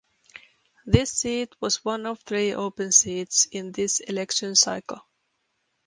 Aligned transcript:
This 0.87 1.11
seat 1.11 1.53
was 1.59 1.85
one 1.85 2.07
of 2.07 2.21
three 2.21 2.55
open 2.55 2.91
seats 2.91 3.45
in 3.51 3.71
this 3.71 3.99
election 3.99 4.55
cycle. 4.55 5.05